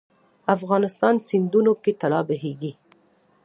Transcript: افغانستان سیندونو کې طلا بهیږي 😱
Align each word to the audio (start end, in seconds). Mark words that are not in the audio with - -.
افغانستان 0.55 1.15
سیندونو 1.27 1.73
کې 1.83 1.91
طلا 2.01 2.21
بهیږي 2.29 2.71
😱 2.75 2.79